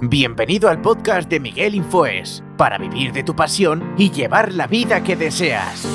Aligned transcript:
Bienvenido 0.00 0.68
al 0.68 0.80
podcast 0.80 1.28
de 1.28 1.40
Miguel 1.40 1.74
Infoes, 1.74 2.42
para 2.56 2.78
vivir 2.78 3.12
de 3.12 3.24
tu 3.24 3.34
pasión 3.34 3.94
y 3.98 4.10
llevar 4.10 4.52
la 4.52 4.66
vida 4.66 5.02
que 5.02 5.16
deseas. 5.16 5.88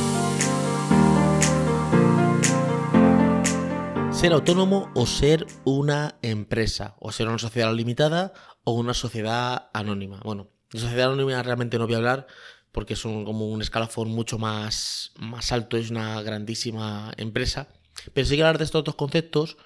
Ser 4.11 4.33
autónomo 4.33 4.91
o 4.95 5.05
ser 5.05 5.45
una 5.63 6.17
empresa, 6.21 6.95
o 6.99 7.11
ser 7.11 7.27
una 7.27 7.37
sociedad 7.37 7.73
limitada 7.73 8.33
o 8.63 8.73
una 8.73 8.93
sociedad 8.93 9.69
anónima. 9.73 10.19
Bueno, 10.25 10.49
de 10.73 10.79
sociedad 10.79 11.13
anónima 11.13 11.41
realmente 11.43 11.77
no 11.77 11.85
voy 11.85 11.93
a 11.93 11.97
hablar 11.97 12.27
porque 12.71 12.93
es 12.93 13.01
como 13.01 13.47
un 13.47 13.61
escalafón 13.61 14.09
mucho 14.09 14.37
más, 14.37 15.13
más 15.17 15.51
alto, 15.51 15.77
es 15.77 15.91
una 15.91 16.21
grandísima 16.21 17.13
empresa. 17.17 17.69
Pero 18.13 18.27
sí 18.27 18.35
que 18.35 18.43
hablar 18.43 18.57
de 18.57 18.65
estos 18.65 18.83
dos 18.83 18.95
conceptos 18.95 19.57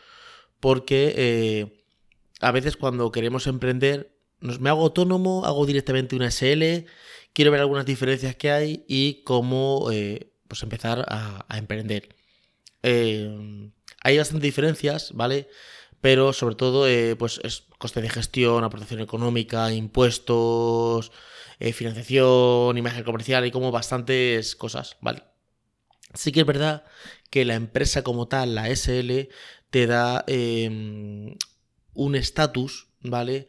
porque 0.63 1.13
eh, 1.17 1.83
a 2.39 2.51
veces 2.53 2.77
cuando 2.77 3.11
queremos 3.11 3.47
emprender 3.47 4.15
me 4.39 4.69
hago 4.69 4.83
autónomo, 4.83 5.43
hago 5.43 5.65
directamente 5.65 6.15
una 6.15 6.31
SL, 6.31 6.85
quiero 7.33 7.51
ver 7.51 7.59
algunas 7.59 7.85
diferencias 7.85 8.37
que 8.37 8.49
hay 8.49 8.85
y 8.87 9.23
cómo 9.25 9.89
eh, 9.91 10.31
pues 10.47 10.63
empezar 10.63 11.03
a, 11.09 11.45
emprender. 11.57 12.15
Eh, 12.81 13.71
hay 14.05 14.17
bastantes 14.17 14.43
diferencias, 14.43 15.11
¿vale? 15.13 15.49
Pero 15.99 16.31
sobre 16.31 16.55
todo, 16.55 16.87
pues 17.17 17.41
es 17.43 17.65
coste 17.77 18.01
de 18.01 18.09
gestión, 18.09 18.63
aportación 18.63 19.01
económica, 19.01 19.69
impuestos, 19.73 21.11
financiación, 21.73 22.77
imagen 22.77 23.03
comercial 23.03 23.45
y 23.45 23.51
como 23.51 23.69
bastantes 23.69 24.55
cosas, 24.55 24.95
¿vale? 25.01 25.23
Sí 26.13 26.31
que 26.31 26.39
es 26.39 26.45
verdad 26.45 26.85
que 27.29 27.43
la 27.43 27.55
empresa 27.55 28.01
como 28.01 28.29
tal, 28.29 28.55
la 28.55 28.69
SL, 28.69 29.27
te 29.73 29.87
da 29.87 30.23
un 30.27 32.15
estatus, 32.15 32.89
¿vale? 33.01 33.47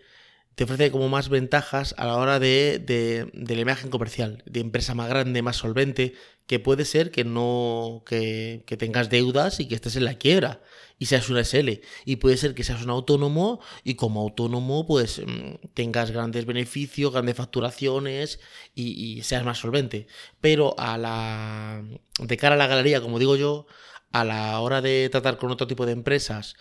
te 0.54 0.64
ofrece 0.64 0.90
como 0.90 1.08
más 1.08 1.28
ventajas 1.28 1.94
a 1.98 2.06
la 2.06 2.16
hora 2.16 2.38
de, 2.38 2.78
de, 2.78 3.54
la 3.54 3.60
imagen 3.60 3.90
comercial, 3.90 4.42
de 4.46 4.60
empresa 4.60 4.94
más 4.94 5.08
grande, 5.08 5.42
más 5.42 5.56
solvente, 5.56 6.14
que 6.46 6.60
puede 6.60 6.84
ser 6.84 7.10
que 7.10 7.24
no 7.24 8.04
que, 8.06 8.64
tengas 8.78 9.10
deudas 9.10 9.60
y 9.60 9.66
que 9.66 9.74
estés 9.74 9.96
en 9.96 10.04
la 10.04 10.16
quiebra 10.16 10.62
y 10.98 11.06
seas 11.06 11.28
una 11.28 11.42
SL. 11.42 11.80
Y 12.04 12.16
puede 12.16 12.36
ser 12.36 12.54
que 12.54 12.62
seas 12.64 12.82
un 12.82 12.90
autónomo 12.90 13.60
y 13.82 13.94
como 13.94 14.20
autónomo 14.20 14.86
pues 14.86 15.20
mm, 15.26 15.66
tengas 15.74 16.12
grandes 16.12 16.46
beneficios, 16.46 17.12
grandes 17.12 17.36
facturaciones 17.36 18.38
y, 18.74 19.22
seas 19.22 19.44
más 19.44 19.58
solvente. 19.58 20.06
Pero 20.40 20.78
a 20.78 20.96
la 20.98 21.82
de 22.20 22.36
cara 22.36 22.54
a 22.54 22.58
la 22.58 22.68
galería, 22.68 23.00
como 23.00 23.18
digo 23.18 23.36
yo, 23.36 23.66
a 24.14 24.24
la 24.24 24.60
hora 24.60 24.80
de 24.80 25.08
tratar 25.10 25.38
con 25.38 25.50
otro 25.50 25.66
tipo 25.66 25.86
de 25.86 25.92
empresas 25.92 26.54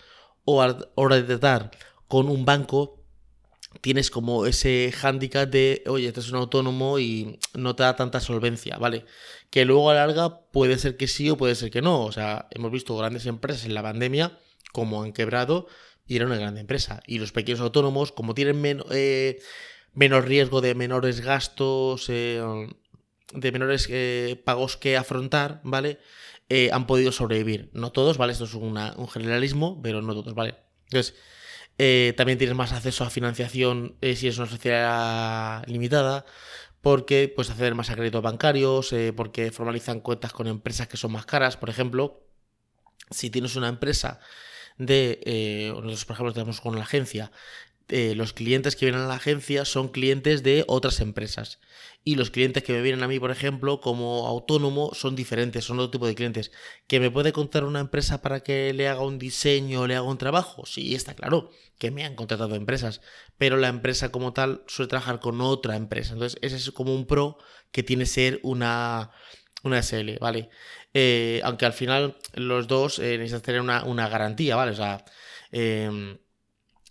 o 0.44 0.60
a 0.60 0.68
la 0.68 0.88
hora 0.96 1.14
de 1.14 1.22
tratar 1.22 1.70
con 2.08 2.28
un 2.28 2.44
banco, 2.44 3.00
tienes 3.80 4.10
como 4.10 4.46
ese 4.46 4.92
hándicap 4.92 5.48
de, 5.48 5.84
oye, 5.86 6.08
este 6.08 6.18
es 6.18 6.30
un 6.32 6.38
autónomo 6.38 6.98
y 6.98 7.38
no 7.54 7.76
te 7.76 7.84
da 7.84 7.94
tanta 7.94 8.18
solvencia, 8.18 8.76
¿vale? 8.78 9.04
Que 9.50 9.64
luego 9.64 9.88
a 9.88 9.94
la 9.94 10.08
larga 10.08 10.40
puede 10.50 10.78
ser 10.78 10.96
que 10.96 11.06
sí 11.06 11.30
o 11.30 11.36
puede 11.36 11.54
ser 11.54 11.70
que 11.70 11.80
no. 11.80 12.02
O 12.02 12.10
sea, 12.10 12.48
hemos 12.50 12.72
visto 12.72 12.96
grandes 12.96 13.24
empresas 13.26 13.64
en 13.66 13.74
la 13.74 13.84
pandemia 13.84 14.36
como 14.72 15.04
han 15.04 15.12
quebrado 15.12 15.68
y 16.08 16.16
era 16.16 16.26
una 16.26 16.36
gran 16.36 16.58
empresa. 16.58 17.04
Y 17.06 17.20
los 17.20 17.30
pequeños 17.30 17.60
autónomos, 17.60 18.10
como 18.10 18.34
tienen 18.34 18.82
eh, 18.90 19.38
menos 19.92 20.24
riesgo 20.24 20.60
de 20.60 20.74
menores 20.74 21.20
gastos, 21.20 22.06
eh, 22.08 22.42
de 23.32 23.52
menores 23.52 23.86
eh, 23.90 24.42
pagos 24.44 24.76
que 24.76 24.96
afrontar, 24.96 25.60
¿vale? 25.62 26.00
Han 26.72 26.86
podido 26.86 27.10
sobrevivir. 27.10 27.70
No 27.72 27.90
todos, 27.92 28.18
¿vale? 28.18 28.32
Esto 28.32 28.44
es 28.44 28.54
un 28.54 29.08
generalismo, 29.08 29.80
pero 29.82 30.02
no 30.02 30.14
todos, 30.14 30.34
¿vale? 30.34 30.56
Entonces, 30.84 31.14
eh, 31.78 32.14
también 32.16 32.38
tienes 32.38 32.56
más 32.56 32.72
acceso 32.72 33.04
a 33.04 33.10
financiación 33.10 33.96
eh, 34.00 34.14
si 34.14 34.28
es 34.28 34.38
una 34.38 34.46
sociedad 34.46 35.66
limitada, 35.66 36.24
porque 36.80 37.32
puedes 37.34 37.50
acceder 37.50 37.74
más 37.74 37.90
a 37.90 37.96
créditos 37.96 38.22
bancarios, 38.22 38.92
eh, 38.92 39.12
porque 39.16 39.50
formalizan 39.50 40.00
cuentas 40.00 40.32
con 40.32 40.46
empresas 40.46 40.86
que 40.88 40.96
son 40.96 41.12
más 41.12 41.26
caras. 41.26 41.56
Por 41.56 41.70
ejemplo, 41.70 42.22
si 43.10 43.30
tienes 43.30 43.56
una 43.56 43.68
empresa 43.68 44.20
de, 44.78 45.72
nosotros 45.74 46.04
por 46.04 46.14
ejemplo 46.14 46.32
tenemos 46.32 46.60
con 46.60 46.76
la 46.76 46.82
agencia, 46.82 47.32
los 47.88 48.32
clientes 48.32 48.76
que 48.76 48.86
vienen 48.86 49.02
a 49.02 49.06
la 49.06 49.14
agencia 49.14 49.64
son 49.64 49.88
clientes 49.88 50.42
de 50.42 50.64
otras 50.66 51.00
empresas. 51.00 51.60
Y 52.06 52.16
los 52.16 52.30
clientes 52.30 52.62
que 52.62 52.74
me 52.74 52.82
vienen 52.82 53.02
a 53.02 53.08
mí, 53.08 53.18
por 53.18 53.30
ejemplo, 53.30 53.80
como 53.80 54.26
autónomo, 54.26 54.92
son 54.92 55.16
diferentes, 55.16 55.64
son 55.64 55.78
otro 55.78 55.90
tipo 55.90 56.06
de 56.06 56.14
clientes. 56.14 56.52
¿Que 56.86 57.00
me 57.00 57.10
puede 57.10 57.32
contar 57.32 57.64
una 57.64 57.80
empresa 57.80 58.20
para 58.20 58.40
que 58.40 58.74
le 58.74 58.88
haga 58.88 59.00
un 59.00 59.18
diseño, 59.18 59.86
le 59.86 59.96
haga 59.96 60.06
un 60.06 60.18
trabajo? 60.18 60.66
Sí, 60.66 60.94
está 60.94 61.14
claro, 61.14 61.50
que 61.78 61.90
me 61.90 62.04
han 62.04 62.14
contratado 62.14 62.54
empresas. 62.56 63.00
Pero 63.38 63.56
la 63.56 63.68
empresa 63.68 64.12
como 64.12 64.34
tal 64.34 64.64
suele 64.66 64.90
trabajar 64.90 65.18
con 65.18 65.40
otra 65.40 65.76
empresa. 65.76 66.12
Entonces, 66.12 66.38
ese 66.42 66.56
es 66.56 66.70
como 66.72 66.94
un 66.94 67.06
pro 67.06 67.38
que 67.72 67.82
tiene 67.82 68.04
ser 68.04 68.38
una, 68.42 69.10
una 69.62 69.82
SL, 69.82 70.18
¿vale? 70.20 70.50
Eh, 70.92 71.40
aunque 71.44 71.66
al 71.66 71.72
final 71.72 72.16
los 72.34 72.68
dos 72.68 72.98
eh, 72.98 73.18
necesitan 73.18 73.42
tener 73.42 73.60
una, 73.62 74.08
garantía, 74.08 74.56
¿vale? 74.56 74.72
O 74.72 74.76
sea, 74.76 75.04
em, 75.50 76.18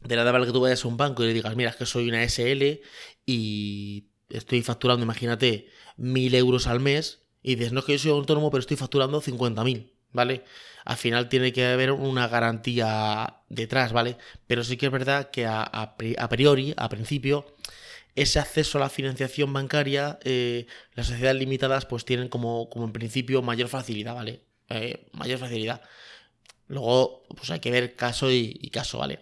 de 0.08 0.16
nada 0.16 0.32
vale 0.32 0.46
que 0.46 0.52
tú 0.52 0.60
vayas 0.62 0.84
a 0.84 0.88
un 0.88 0.98
banco 0.98 1.24
y 1.24 1.28
le 1.28 1.34
digas, 1.34 1.56
mira, 1.56 1.70
es 1.70 1.76
que 1.76 1.86
soy 1.86 2.10
una 2.10 2.24
SL 2.24 2.82
y 3.26 4.06
estoy 4.30 4.62
facturando, 4.62 5.04
imagínate, 5.04 5.70
mil 5.98 6.34
euros 6.36 6.68
al 6.68 6.80
mes 6.80 7.24
y 7.42 7.56
dices, 7.56 7.74
no 7.74 7.80
es 7.80 7.86
que 7.86 7.94
yo 7.94 8.00
soy 8.00 8.12
autónomo, 8.12 8.50
pero 8.52 8.62
estoy 8.62 8.78
facturando 8.78 9.22
50.000, 9.22 9.92
¿vale? 10.12 10.44
Al 10.86 10.98
final 10.98 11.30
tiene 11.30 11.54
que 11.54 11.66
haber 11.66 11.92
una 11.92 12.28
garantía 12.28 13.42
detrás, 13.50 13.94
¿vale? 13.94 14.18
Pero 14.48 14.64
sí 14.64 14.78
que 14.78 14.88
es 14.88 14.92
verdad 14.92 15.30
que 15.30 15.46
a, 15.46 15.96
priori, 16.30 16.74
a 16.78 16.90
principio, 16.90 17.56
ese 18.16 18.40
acceso 18.40 18.78
a 18.78 18.82
la 18.82 18.90
financiación 18.90 19.54
bancaria, 19.54 20.20
eh, 20.24 20.68
las 20.94 21.08
sociedades 21.08 21.40
limitadas 21.40 21.86
pues 21.86 22.06
tienen 22.06 22.28
como, 22.30 22.70
como 22.70 22.86
en 22.86 22.94
principio 22.94 23.42
mayor 23.42 23.70
facilidad, 23.70 24.16
¿vale? 24.16 24.42
Eh, 24.70 25.08
mayor 25.14 25.40
facilidad. 25.40 25.82
Luego, 26.68 27.24
pues 27.36 27.50
hay 27.52 27.60
que 27.60 27.72
ver 27.72 27.96
caso 27.96 28.32
y 28.32 28.70
caso, 28.72 28.98
¿vale? 28.98 29.20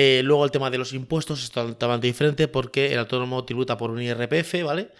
Eh, 0.00 0.22
luego 0.22 0.44
el 0.44 0.52
tema 0.52 0.70
de 0.70 0.78
los 0.78 0.92
impuestos 0.92 1.42
es 1.42 1.50
totalmente 1.50 2.06
diferente 2.06 2.46
porque 2.46 2.92
el 2.92 3.00
autónomo 3.00 3.44
tributa 3.44 3.76
por 3.76 3.90
un 3.90 4.00
IRPF, 4.00 4.62
¿vale? 4.64 4.92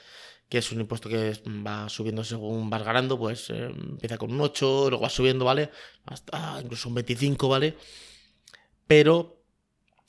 Que 0.49 0.59
es 0.59 0.73
un 0.73 0.81
impuesto 0.81 1.09
que 1.09 1.41
va 1.47 1.89
subiendo 1.89 2.25
según 2.25 2.69
vas 2.69 2.83
ganando, 2.83 3.17
pues 3.17 3.49
eh, 3.51 3.67
empieza 3.67 4.19
con 4.19 4.33
un 4.33 4.41
8, 4.41 4.91
luego 4.91 5.03
va 5.05 5.09
subiendo, 5.09 5.45
¿vale? 5.45 5.71
Hasta 6.05 6.61
incluso 6.65 6.89
un 6.89 6.97
25, 6.97 7.49
¿vale? 7.49 7.77
Pero 8.89 9.41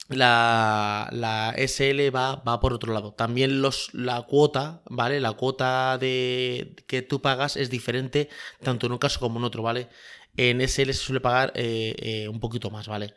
la, 0.09 1.07
la 1.11 1.53
SL 1.57 2.09
va, 2.15 2.37
va, 2.37 2.59
por 2.59 2.73
otro 2.73 2.91
lado. 2.93 3.13
También 3.13 3.61
los, 3.61 3.93
la 3.93 4.23
cuota, 4.23 4.81
¿vale? 4.89 5.19
La 5.19 5.33
cuota 5.33 5.99
de, 5.99 6.75
que 6.87 7.03
tú 7.03 7.21
pagas 7.21 7.57
es 7.57 7.69
diferente 7.69 8.29
tanto 8.63 8.87
en 8.87 8.93
un 8.93 8.97
caso 8.97 9.19
como 9.19 9.39
en 9.39 9.45
otro, 9.45 9.61
¿vale? 9.63 9.89
En 10.37 10.61
SL 10.61 10.93
se 10.93 11.05
suele 11.05 11.21
pagar 11.21 11.51
eh, 11.55 12.27
un 12.27 12.39
poquito 12.39 12.71
más, 12.71 12.87
¿vale? 12.87 13.13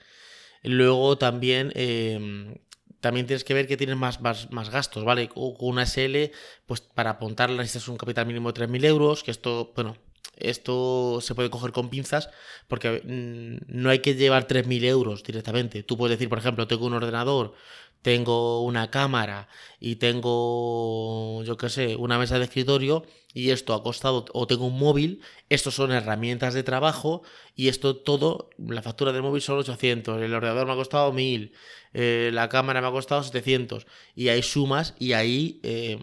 Luego 0.62 1.18
también, 1.18 1.72
em, 1.74 2.56
también 3.00 3.26
tienes 3.26 3.44
que 3.44 3.54
ver 3.54 3.66
que 3.66 3.76
tienes 3.76 3.96
más, 3.96 4.20
más, 4.20 4.70
gastos, 4.70 5.04
¿vale? 5.04 5.28
Con 5.28 5.54
una 5.60 5.82
SL, 5.82 6.30
pues 6.66 6.80
para 6.80 7.10
apuntarla 7.10 7.56
necesitas 7.62 7.88
un 7.88 7.96
capital 7.96 8.26
mínimo 8.26 8.50
de 8.50 8.54
3.000 8.54 8.84
euros, 8.84 9.22
que 9.24 9.32
esto, 9.32 9.72
bueno, 9.74 9.96
esto 10.36 11.20
se 11.20 11.34
puede 11.34 11.50
coger 11.50 11.72
con 11.72 11.90
pinzas 11.90 12.30
porque 12.68 13.02
mm, 13.04 13.64
no 13.66 13.90
hay 13.90 14.00
que 14.00 14.14
llevar 14.14 14.46
3.000 14.46 14.84
euros 14.84 15.24
directamente. 15.24 15.82
Tú 15.82 15.96
puedes 15.96 16.16
decir, 16.18 16.28
por 16.28 16.38
ejemplo, 16.38 16.66
tengo 16.68 16.86
un 16.86 16.94
ordenador, 16.94 17.54
tengo 18.02 18.62
una 18.62 18.90
cámara 18.90 19.48
y 19.80 19.96
tengo, 19.96 21.42
yo 21.44 21.56
qué 21.56 21.68
sé, 21.68 21.96
una 21.96 22.18
mesa 22.18 22.38
de 22.38 22.44
escritorio 22.44 23.04
y 23.34 23.50
esto 23.50 23.75
ha 23.75 23.82
costado, 23.82 24.25
o 24.32 24.47
tengo 24.47 24.66
un 24.66 24.78
móvil, 24.78 25.20
estos 25.48 25.75
son 25.75 25.93
herramientas 25.93 26.54
de 26.54 26.62
trabajo 26.62 27.22
y 27.54 27.69
esto 27.69 27.97
todo, 27.97 28.50
la 28.59 28.82
factura 28.82 29.12
del 29.12 29.22
móvil 29.22 29.43
son 29.43 29.59
800, 29.59 30.20
el 30.22 30.34
ordenador 30.34 30.66
me 30.66 30.72
ha 30.72 30.76
costado 30.76 31.12
1000, 31.12 31.52
eh, 31.94 32.31
la 32.32 32.49
cámara 32.49 32.81
me 32.81 32.88
ha 32.88 32.90
costado 32.90 33.23
700 33.23 33.87
y 34.14 34.29
hay 34.29 34.43
sumas 34.43 34.94
y 34.99 35.12
ahí 35.12 35.61
eh, 35.62 35.99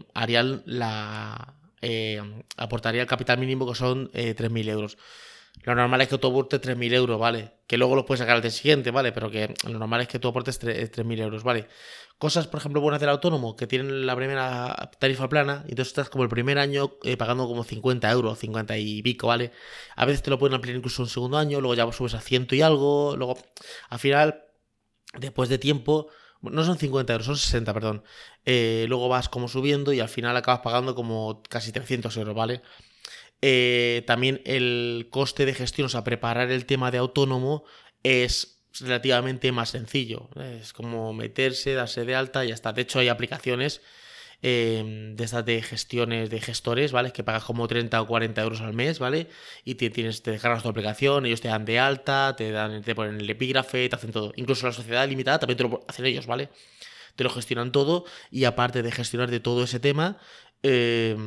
la... 0.66 1.56
Eh, 1.82 2.22
aportaría 2.58 3.02
el 3.02 3.08
capital 3.08 3.38
mínimo 3.38 3.66
que 3.66 3.74
son 3.74 4.12
3.000 4.12 4.68
euros. 4.68 4.98
Lo 5.64 5.76
normal 5.76 6.02
es 6.02 6.08
que 6.08 6.18
tú 6.18 6.28
aportes 6.28 6.62
3.000 6.62 6.94
euros, 6.94 7.20
¿vale? 7.20 7.52
Que 7.68 7.78
luego 7.78 7.96
los 7.96 8.06
puedes 8.06 8.20
sacar 8.20 8.38
al 8.38 8.42
día 8.42 8.52
siguiente, 8.52 8.92
¿vale? 8.92 9.12
Pero 9.12 9.30
que 9.30 9.54
lo 9.66 9.78
normal 9.78 10.02
es 10.02 10.08
que 10.08 10.20
tú 10.20 10.30
aportes 10.30 10.60
3.000 10.60 11.20
euros, 11.20 11.44
¿vale? 11.44 11.68
Cosas, 12.18 12.48
por 12.48 12.60
ejemplo, 12.60 12.82
buenas 12.82 13.00
del 13.00 13.10
autónomo, 13.10 13.56
que 13.56 13.68
tienen 13.68 14.06
la 14.06 14.16
primera 14.16 14.92
tarifa 15.00 15.30
plana, 15.30 15.64
y 15.68 15.72
entonces 15.72 15.88
estás 15.88 16.10
como 16.10 16.24
el 16.24 16.30
primer 16.30 16.60
año 16.60 16.94
eh, 17.04 17.18
pagando 17.18 17.48
como 17.48 17.64
50 17.64 18.10
euros, 18.12 18.40
50 18.40 18.78
y 18.78 19.02
pico, 19.02 19.28
¿vale? 19.28 19.52
A 19.96 20.06
veces 20.06 20.24
te 20.24 20.30
lo 20.30 20.40
pueden 20.40 20.56
ampliar 20.56 20.76
incluso 20.78 21.02
un 21.02 21.10
segundo 21.10 21.38
año, 21.38 21.62
luego 21.62 21.76
ya 21.76 21.90
subes 21.94 22.14
a 22.16 22.22
ciento 22.22 22.56
y 22.56 22.62
algo, 22.62 23.16
luego, 23.18 23.38
al 23.90 24.00
final, 24.00 24.44
después 25.18 25.50
de 25.50 25.58
tiempo, 25.60 26.10
no 26.42 26.64
son 26.64 26.78
50 26.78 27.14
euros, 27.14 27.26
son 27.26 27.38
60, 27.38 27.74
perdón. 27.74 28.04
Eh, 28.46 28.86
luego 28.90 29.10
vas 29.10 29.30
como 29.30 29.48
subiendo 29.48 29.94
y 29.94 30.00
al 30.00 30.10
final 30.10 30.36
acabas 30.38 30.62
pagando 30.62 30.96
como 30.96 31.44
casi 31.50 31.72
300 31.72 32.16
euros, 32.18 32.36
¿vale? 32.36 32.62
Eh, 33.42 34.04
también 34.06 34.42
el 34.46 35.08
coste 35.10 35.46
de 35.46 35.54
gestión, 35.54 35.86
o 35.86 35.90
sea, 35.90 36.04
preparar 36.04 36.52
el 36.52 36.66
tema 36.66 36.92
de 36.92 36.98
autónomo 36.98 37.64
es 38.04 38.62
relativamente 38.80 39.52
más 39.52 39.70
sencillo. 39.70 40.30
Es 40.36 40.74
como 40.74 41.14
meterse, 41.14 41.74
darse 41.74 42.06
de 42.06 42.16
alta 42.16 42.46
y 42.46 42.50
ya 42.50 42.54
está. 42.54 42.74
De 42.74 42.82
hecho, 42.82 43.00
hay 43.00 43.08
aplicaciones 43.08 43.82
eh, 44.42 45.14
de 45.16 45.24
estas 45.24 45.46
de 45.46 45.62
gestiones 45.62 46.30
de 46.30 46.40
gestores, 46.40 46.92
¿vale? 46.92 47.12
Que 47.12 47.24
pagas 47.24 47.44
como 47.44 47.68
30 47.68 48.02
o 48.02 48.08
40 48.08 48.42
euros 48.42 48.62
al 48.62 48.74
mes, 48.74 49.00
¿vale? 49.00 49.28
Y 49.66 49.76
te, 49.76 49.90
tienes, 49.90 50.22
te 50.22 50.32
descargas 50.32 50.64
tu 50.64 50.70
aplicación, 50.70 51.26
ellos 51.26 51.42
te 51.42 51.50
dan 51.50 51.66
de 51.66 51.80
alta, 51.80 52.36
te, 52.38 52.52
dan, 52.52 52.82
te 52.82 52.96
ponen 52.96 53.20
el 53.20 53.30
epígrafe, 53.30 53.90
te 53.90 53.96
hacen 53.96 54.12
todo. 54.12 54.32
Incluso 54.36 54.68
la 54.68 54.74
sociedad 54.74 55.08
limitada 55.08 55.40
también 55.40 55.58
te 55.58 55.64
lo 55.64 55.86
hacen 55.88 56.06
ellos, 56.06 56.26
¿vale? 56.26 56.50
Te 57.16 57.24
lo 57.24 57.30
gestionan 57.30 57.72
todo 57.72 58.06
y 58.32 58.46
aparte 58.46 58.82
de 58.82 58.92
gestionar 58.92 59.30
de 59.30 59.40
todo 59.42 59.64
ese 59.64 59.80
tema, 59.80 60.18
eh, 60.64 61.18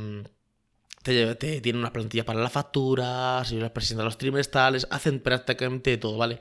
te, 1.03 1.35
tienen 1.61 1.81
unas 1.81 1.91
plantillas 1.93 2.27
para 2.27 2.41
las 2.41 2.53
facturas, 2.53 3.51
ellos 3.51 3.63
les 3.63 3.71
presentan 3.73 4.05
los 4.07 4.19
trimestrales, 4.19 4.87
hacen 4.91 5.21
prácticamente 5.21 5.97
todo, 5.99 6.17
¿vale? 6.19 6.41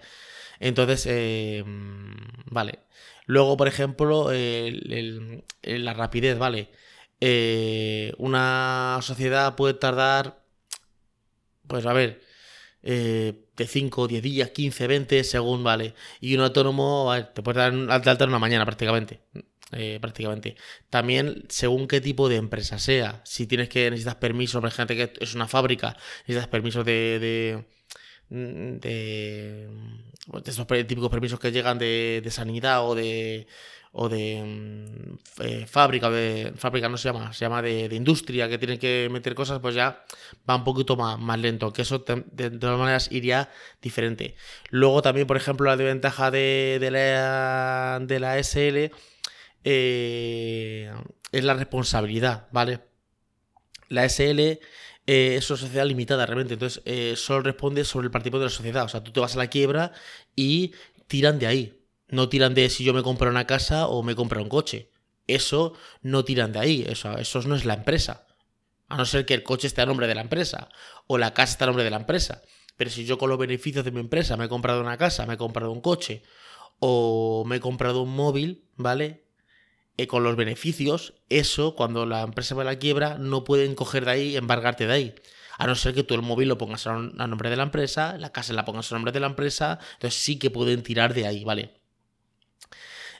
Entonces, 0.59 1.05
eh, 1.09 1.63
vale. 2.45 2.79
Luego, 3.25 3.57
por 3.57 3.67
ejemplo, 3.67 4.29
la 4.31 5.93
rapidez, 5.93 6.37
¿vale? 6.37 6.69
Eh, 7.21 8.13
una 8.17 8.99
sociedad 9.01 9.55
puede 9.55 9.75
tardar, 9.75 10.43
pues 11.67 11.85
a 11.85 11.93
ver, 11.93 12.21
eh, 12.83 13.45
de 13.55 13.67
5, 13.67 14.07
10 14.07 14.23
días, 14.23 14.49
15, 14.51 14.87
20, 14.87 15.23
según, 15.23 15.63
¿vale? 15.63 15.93
Y 16.19 16.35
un 16.35 16.41
autónomo, 16.41 17.13
te 17.33 17.43
puede 17.43 17.59
dar 17.59 17.73
de 18.01 18.09
alta 18.09 18.25
una 18.25 18.39
mañana 18.39 18.65
prácticamente. 18.65 19.21
Prácticamente. 19.99 20.55
También 20.89 21.45
según 21.49 21.87
qué 21.87 22.01
tipo 22.01 22.29
de 22.29 22.37
empresa 22.37 22.79
sea. 22.79 23.21
Si 23.23 23.47
tienes 23.47 23.69
que 23.69 23.89
necesitas 23.89 24.15
permiso, 24.15 24.59
por 24.59 24.69
ejemplo, 24.69 24.95
que 24.95 25.13
es 25.19 25.35
una 25.35 25.47
fábrica, 25.47 25.97
necesitas 26.27 26.47
permiso 26.47 26.83
de 26.83 27.65
Mm, 28.31 28.79
de, 28.79 29.69
pues, 30.27 30.43
de 30.45 30.51
esos 30.51 30.65
típicos 30.67 31.09
permisos 31.09 31.37
que 31.39 31.51
llegan 31.51 31.77
de, 31.77 32.25
sanidad 32.31 32.87
o 32.87 32.95
de 32.95 33.45
o 33.91 34.07
de 34.07 34.41
mm, 34.41 35.43
eh, 35.43 35.65
fábrica, 35.67 36.09
de 36.09 36.53
fábrica 36.55 36.87
no 36.87 36.95
se 36.97 37.09
llama, 37.09 37.33
se 37.33 37.43
llama 37.43 37.61
de, 37.61 37.93
industria, 37.93 38.47
que 38.47 38.57
tienen 38.57 38.79
que 38.79 39.09
meter 39.11 39.35
cosas, 39.35 39.59
pues 39.59 39.75
ya 39.75 40.05
va 40.49 40.55
un 40.55 40.63
poquito 40.63 40.95
más, 40.95 41.19
más 41.19 41.39
lento, 41.39 41.73
que 41.73 41.81
eso 41.81 41.99
de, 41.99 42.51
todas 42.51 42.79
maneras 42.79 43.11
iría 43.11 43.49
diferente. 43.81 44.35
Luego 44.69 45.01
también, 45.01 45.27
por 45.27 45.35
ejemplo, 45.37 45.65
la 45.69 45.75
desventaja 45.75 46.31
de, 46.31 46.77
de, 46.79 46.91
la, 46.91 47.99
de 48.01 48.19
la 48.21 48.37
SL 48.41 48.91
eh, 49.63 50.91
es 51.31 51.43
la 51.43 51.53
responsabilidad, 51.53 52.47
¿vale? 52.51 52.81
La 53.89 54.05
SL 54.05 54.59
eh, 55.07 55.35
es 55.35 55.49
una 55.49 55.57
sociedad 55.57 55.85
limitada 55.85 56.25
realmente. 56.25 56.53
Entonces, 56.53 56.81
eh, 56.85 57.15
solo 57.17 57.41
responde 57.41 57.83
sobre 57.85 58.05
el 58.05 58.11
partido 58.11 58.39
de 58.39 58.45
la 58.45 58.49
sociedad. 58.49 58.85
O 58.85 58.89
sea, 58.89 59.03
tú 59.03 59.11
te 59.11 59.19
vas 59.19 59.35
a 59.35 59.39
la 59.39 59.47
quiebra 59.47 59.91
y 60.35 60.73
tiran 61.07 61.39
de 61.39 61.47
ahí. 61.47 61.85
No 62.07 62.29
tiran 62.29 62.53
de 62.53 62.69
si 62.69 62.83
yo 62.83 62.93
me 62.93 63.03
compro 63.03 63.29
una 63.29 63.47
casa 63.47 63.87
o 63.87 64.03
me 64.03 64.15
compro 64.15 64.41
un 64.41 64.49
coche. 64.49 64.91
Eso 65.27 65.73
no 66.01 66.25
tiran 66.25 66.51
de 66.51 66.59
ahí. 66.59 66.85
Eso, 66.87 67.17
eso 67.17 67.41
no 67.43 67.55
es 67.55 67.65
la 67.65 67.73
empresa. 67.73 68.27
A 68.87 68.97
no 68.97 69.05
ser 69.05 69.25
que 69.25 69.33
el 69.33 69.43
coche 69.43 69.67
esté 69.67 69.81
a 69.81 69.85
nombre 69.85 70.07
de 70.07 70.15
la 70.15 70.21
empresa 70.21 70.69
o 71.07 71.17
la 71.17 71.33
casa 71.33 71.53
esté 71.53 71.63
a 71.63 71.67
nombre 71.67 71.83
de 71.83 71.91
la 71.91 71.97
empresa. 71.97 72.41
Pero 72.75 72.89
si 72.89 73.05
yo 73.05 73.17
con 73.17 73.29
los 73.29 73.37
beneficios 73.37 73.85
de 73.85 73.91
mi 73.91 73.99
empresa 73.99 74.37
me 74.37 74.45
he 74.45 74.49
comprado 74.49 74.81
una 74.81 74.97
casa, 74.97 75.25
me 75.25 75.35
he 75.35 75.37
comprado 75.37 75.71
un 75.71 75.81
coche 75.81 76.23
o 76.79 77.43
me 77.45 77.57
he 77.57 77.59
comprado 77.59 78.01
un 78.01 78.15
móvil, 78.15 78.65
¿vale? 78.75 79.30
Eh, 80.01 80.07
con 80.07 80.23
los 80.23 80.35
beneficios, 80.35 81.13
eso, 81.29 81.75
cuando 81.75 82.07
la 82.07 82.21
empresa 82.23 82.55
va 82.55 82.63
a 82.63 82.65
la 82.65 82.79
quiebra, 82.79 83.19
no 83.19 83.43
pueden 83.43 83.75
coger 83.75 84.05
de 84.05 84.11
ahí, 84.11 84.35
embargarte 84.35 84.87
de 84.87 84.93
ahí. 84.93 85.15
A 85.59 85.67
no 85.67 85.75
ser 85.75 85.93
que 85.93 86.03
tú 86.03 86.15
el 86.15 86.23
móvil 86.23 86.47
lo 86.47 86.57
pongas 86.57 86.87
a, 86.87 86.93
nombre 86.97 87.51
de 87.51 87.55
la 87.55 87.63
empresa, 87.63 88.17
la 88.17 88.31
casa 88.31 88.53
la 88.53 88.65
pongas 88.65 88.91
a 88.91 88.95
nombre 88.95 89.11
de 89.11 89.19
la 89.19 89.27
empresa, 89.27 89.77
entonces 89.93 90.19
sí 90.19 90.39
que 90.39 90.49
pueden 90.49 90.81
tirar 90.81 91.13
de 91.13 91.27
ahí, 91.27 91.43
¿vale? 91.43 91.75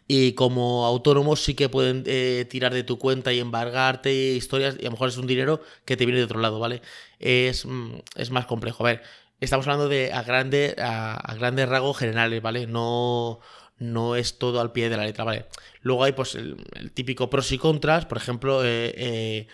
Y 0.07 0.33
como 0.33 0.85
autónomos 0.87 1.41
sí 1.43 1.53
que 1.53 1.69
pueden 1.69 2.03
eh, 2.07 2.45
tirar 2.49 2.73
de 2.73 2.83
tu 2.83 2.97
cuenta 2.97 3.31
y 3.31 3.39
embargarte 3.39 4.11
historias, 4.33 4.75
y 4.79 4.81
a 4.81 4.85
lo 4.85 4.91
mejor 4.91 5.09
es 5.09 5.17
un 5.17 5.27
dinero 5.27 5.61
que 5.85 5.95
te 5.97 6.05
viene 6.05 6.17
de 6.19 6.25
otro 6.25 6.39
lado, 6.39 6.59
¿vale? 6.59 6.81
Es, 7.19 7.65
mm, 7.65 7.99
es 8.15 8.31
más 8.31 8.47
complejo. 8.47 8.83
A 8.85 8.91
ver, 8.91 9.03
estamos 9.39 9.67
hablando 9.67 9.87
de 9.87 10.11
a, 10.13 10.23
grande, 10.23 10.75
a 10.79 11.35
grandes 11.37 11.69
rasgos 11.69 11.97
generales, 11.97 12.41
¿vale? 12.41 12.65
No, 12.65 13.39
no 13.81 14.15
es 14.15 14.37
todo 14.37 14.61
al 14.61 14.71
pie 14.71 14.89
de 14.89 14.97
la 14.97 15.05
letra, 15.05 15.23
¿vale? 15.23 15.47
Luego 15.81 16.03
hay 16.03 16.11
pues 16.13 16.35
el, 16.35 16.55
típico 16.93 17.29
pros 17.29 17.51
y 17.51 17.57
contras, 17.57 18.05
por 18.05 18.17
ejemplo, 18.17 18.63
eh, 18.63 18.93
eh, 18.95 19.47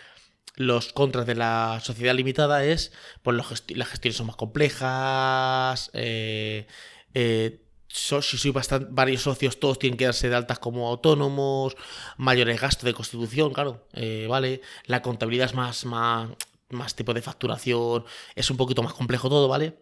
los 0.56 0.92
contras 0.92 1.26
de 1.26 1.36
la 1.36 1.80
sociedad 1.82 2.14
limitada 2.14 2.66
es, 2.66 2.92
pues 3.24 3.38
las 3.38 3.88
gestiones 3.88 4.18
son 4.18 4.28
más 4.28 4.36
complejas, 4.36 5.90
eh, 5.94 6.68
si 7.88 8.22
soy 8.38 8.52
bastante, 8.52 8.90
varios 8.92 9.22
socios, 9.22 9.60
todos 9.60 9.80
tienen 9.80 9.98
que 9.98 10.06
darse 10.06 10.30
de 10.30 10.36
altas 10.36 10.60
como 10.60 10.90
autónomos, 10.90 11.78
mayores 12.18 12.60
gastos 12.60 12.84
de 12.84 12.94
constitución, 12.94 13.54
claro, 13.54 13.88
¿vale? 14.28 14.62
La 14.86 15.02
contabilidad 15.02 15.48
es 15.48 15.56
más, 15.56 15.86
más, 15.86 16.30
más 16.70 16.96
tipo 16.96 17.14
de 17.14 17.22
facturación, 17.22 18.04
es 18.36 18.52
un 18.52 18.58
poquito 18.58 18.84
más 18.84 18.94
complejo 18.94 19.30
todo, 19.30 19.48
¿vale? 19.48 19.80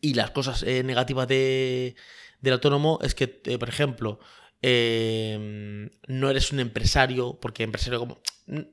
Y 0.00 0.14
las 0.14 0.30
cosas 0.30 0.62
negativas 0.62 1.26
de 1.26 1.96
del 2.40 2.54
autónomo 2.54 2.98
es 3.02 3.14
que, 3.14 3.40
eh, 3.44 3.58
por 3.58 3.68
ejemplo, 3.68 4.18
em, 4.62 5.90
no 6.06 6.30
eres 6.30 6.52
un 6.52 6.60
empresario, 6.60 7.38
porque 7.40 7.62
empresario 7.62 7.98
como... 7.98 8.20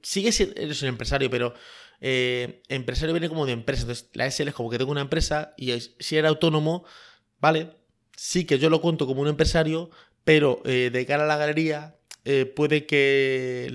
Sigue 0.02 0.32
siendo 0.32 0.60
eres 0.60 0.82
un 0.82 0.90
empresario, 0.90 1.30
pero 1.30 1.54
eh, 2.02 2.64
empresario 2.70 3.14
viene 3.14 3.30
como 3.30 3.46
de 3.46 3.54
empresa. 3.54 3.82
Entonces, 3.82 4.10
la 4.14 4.26
SL 4.26 4.50
es 4.50 4.56
como 4.56 4.70
que 4.70 4.78
tengo 4.78 4.92
una 4.92 5.02
empresa 5.02 5.54
y 5.58 5.80
si 6.00 6.18
era 6.18 6.30
autónomo, 6.30 6.86
¿vale? 7.40 7.72
Sí 8.16 8.46
que 8.46 8.60
yo 8.60 8.70
lo 8.70 8.82
cuento 8.82 9.06
como 9.06 9.22
un 9.22 9.28
empresario, 9.28 9.92
pero 10.24 10.62
eh, 10.66 10.90
de 10.92 11.06
cara 11.06 11.24
a 11.24 11.28
la 11.28 11.38
galería 11.38 11.94
puede 12.56 12.86
que 12.86 13.72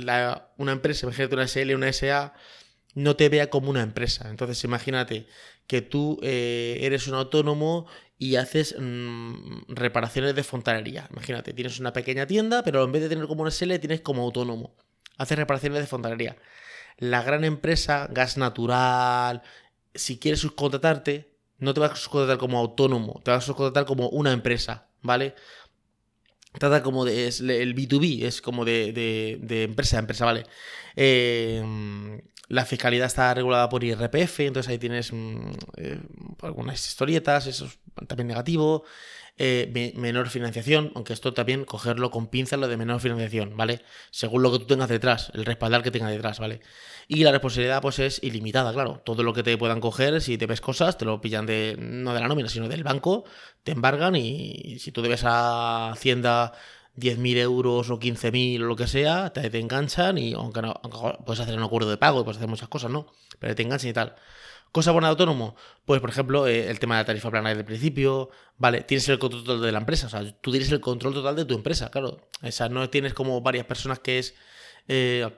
una 0.59 0.73
empresa, 0.73 1.07
imagínate 1.07 1.35
una 1.35 1.49
SL, 1.49 1.75
una 1.75 1.91
SA, 1.91 2.35
no 2.95 3.17
te 3.17 3.31
vea 3.31 3.49
como 3.49 3.71
una 3.71 3.81
empresa. 3.83 4.29
Entonces, 4.29 4.63
imagínate 4.65 5.27
que 5.67 5.81
tú 5.81 6.19
eres 6.23 7.09
un 7.09 7.15
autónomo 7.15 7.87
y 8.23 8.37
haces 8.37 8.77
mm, 8.79 9.63
reparaciones 9.67 10.37
de 10.37 10.45
fontanería. 10.45 11.09
Imagínate, 11.11 11.53
tienes 11.53 11.81
una 11.81 11.93
pequeña 11.93 12.25
tienda, 12.25 12.63
pero 12.63 12.85
en 12.85 12.93
vez 12.93 13.03
de 13.03 13.09
tener 13.09 13.27
como 13.27 13.43
un 13.43 13.51
SL, 13.51 13.81
tienes 13.81 14.01
como 14.01 14.23
autónomo. 14.23 14.77
Haces 15.19 15.37
reparaciones 15.37 15.81
de 15.81 15.89
fontanería. 15.89 16.37
La 16.99 17.25
gran 17.25 17.43
empresa, 17.43 18.07
gas 18.13 18.37
natural, 18.37 19.43
si 19.97 20.21
quieres 20.21 20.39
subcontratarte, 20.39 21.35
no 21.59 21.75
te 21.75 21.81
vas 21.81 21.91
a 21.91 21.97
subcontratar 21.97 22.39
como 22.39 22.61
autónomo, 22.61 23.21
te 23.25 23.33
vas 23.33 23.43
a 23.43 23.47
subcontratar 23.49 23.87
como 23.87 24.09
una 24.11 24.31
empresa, 24.31 24.87
¿vale? 25.01 25.35
Trata 26.57 26.81
como 26.85 27.05
de. 27.05 27.27
Es 27.27 27.41
el 27.41 27.75
B2B, 27.75 28.23
es 28.23 28.41
como 28.41 28.65
de, 28.65 28.93
de, 28.93 29.41
de 29.43 29.65
empresa 29.65 29.97
a 29.97 29.99
empresa, 29.99 30.27
¿vale? 30.27 30.45
Eh, 30.95 32.23
la 32.49 32.65
fiscalidad 32.65 33.07
está 33.07 33.33
regulada 33.35 33.69
por 33.69 33.85
IRPF, 33.85 34.41
entonces 34.41 34.71
ahí 34.71 34.79
tienes 34.79 35.13
mm, 35.13 35.51
eh, 35.77 36.01
algunas 36.43 36.87
historietas, 36.87 37.47
eso 37.47 37.67
es 37.67 37.79
también 38.09 38.29
negativo. 38.29 38.85
Eh, 39.39 39.93
menor 39.97 40.29
financiación, 40.29 40.93
aunque 40.95 41.15
esto 41.15 41.33
también 41.33 41.65
cogerlo 41.65 42.11
con 42.11 42.27
pinzas 42.27 42.61
lo 42.61 42.69
de 42.69 42.77
menor 42.77 43.01
financiación, 43.01 43.57
¿vale? 43.57 43.81
Según 44.11 44.43
lo 44.43 44.53
que 44.53 44.59
tú 44.59 44.67
tengas 44.67 44.91
detrás, 44.91 45.33
el 45.33 45.47
respaldar 45.47 45.83
que 45.83 45.91
tengas 45.91 46.11
detrás, 46.11 46.39
¿vale? 46.39 46.61
Y 47.09 47.25
la 47.25 47.33
responsabilidad 47.33 47.81
pues 47.81 47.99
es 47.99 48.23
ilimitada, 48.23 48.75
claro. 48.75 49.01
Todo 49.05 49.23
lo 49.23 49.33
que 49.33 49.43
te 49.43 49.57
puedan 49.57 49.81
coger, 49.81 50.21
si 50.21 50.37
te 50.37 50.45
ves 50.47 50.61
cosas, 50.61 50.99
te 50.99 51.07
lo 51.07 51.21
pillan 51.23 51.47
de, 51.47 51.77
no 51.79 52.13
de 52.13 52.21
la 52.21 52.29
nómina, 52.29 52.51
sino 52.51 52.69
del 52.69 52.85
banco, 52.85 53.25
te 53.63 53.73
embargan 53.73 54.17
y 54.17 54.79
si 54.79 54.93
tú 54.93 55.01
debes 55.01 55.25
a 55.25 55.93
Hacienda 55.93 56.53
10.000 56.97 57.39
euros 57.39 57.91
o 57.91 57.99
15.000 57.99 58.63
o 58.63 58.67
lo 58.67 58.77
que 58.77 58.87
sea, 58.87 59.33
te, 59.33 59.59
enganchan 59.59 60.19
y 60.19 60.35
aunque, 60.35 60.63
no, 60.63 60.75
puedes 61.25 61.41
hacer 61.41 61.57
un 61.57 61.65
acuerdo 61.65 61.91
de 61.91 61.97
pago 61.97 62.25
puedes 62.25 62.37
hacer 62.37 62.49
muchas 62.49 62.69
cosas, 62.69 62.91
¿no? 62.91 63.07
Pero 63.39 63.55
te 63.55 63.63
enganchan 63.63 63.91
y 63.91 63.93
tal. 63.93 64.17
Cosa 64.73 64.91
buena 64.93 65.09
de 65.09 65.11
autónomo, 65.11 65.55
pues 65.85 66.01
por 66.01 66.09
ejemplo, 66.11 66.47
eh, 66.47 66.71
el 66.71 66.79
tema 66.79 66.97
de 66.97 67.03
la 67.03 67.07
tarifa 67.07 67.31
plana 67.31 67.51
desde 67.51 67.61
el 67.61 67.67
principio, 67.67 68.31
vale, 68.57 68.83
tienes 68.83 69.07
el 69.09 69.19
control 69.19 69.45
total 69.45 69.61
de 69.61 69.73
la 69.73 69.79
empresa, 69.79 70.07
o 70.07 70.11
sea, 70.11 70.41
tú 70.41 70.51
tienes 70.51 70.73
el 70.73 70.81
control 70.81 71.13
total 71.13 71.37
de 71.37 71.45
tu 71.45 71.55
empresa, 71.55 71.91
claro. 71.91 72.27
O 72.43 72.51
sea, 72.51 72.71
no 72.71 72.89
tienes 72.89 73.13
como 73.15 73.41
varias 73.43 73.67
personas 73.67 73.99
que 73.99 74.19
es... 74.19 74.35
Eh, 74.89 75.29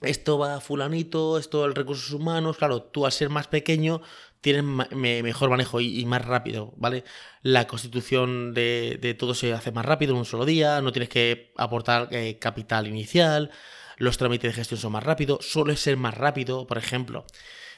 esto 0.00 0.38
va 0.38 0.60
fulanito, 0.60 1.38
esto 1.38 1.64
el 1.64 1.74
recursos 1.74 2.12
humanos, 2.12 2.56
claro, 2.56 2.82
tú 2.82 3.04
al 3.04 3.10
ser 3.10 3.30
más 3.30 3.48
pequeño 3.48 4.00
tienes 4.40 4.64
mejor 4.64 5.50
manejo 5.50 5.80
y, 5.80 6.04
más 6.06 6.24
rápido, 6.24 6.72
¿vale? 6.76 7.04
La 7.42 7.66
constitución 7.66 8.54
de, 8.54 9.16
todo 9.18 9.34
se 9.34 9.52
hace 9.52 9.72
más 9.72 9.84
rápido 9.84 10.12
en 10.12 10.18
un 10.18 10.24
solo 10.24 10.44
día, 10.44 10.80
no 10.80 10.92
tienes 10.92 11.08
que 11.08 11.52
aportar 11.56 12.08
eh, 12.12 12.38
capital 12.38 12.86
inicial, 12.86 13.50
los 13.96 14.16
trámites 14.18 14.50
de 14.50 14.54
gestión 14.54 14.80
son 14.80 14.92
más 14.92 15.02
rápidos, 15.04 15.44
suele 15.50 15.76
ser 15.76 15.96
más 15.96 16.14
rápido, 16.16 16.66
por 16.66 16.78
ejemplo. 16.78 17.26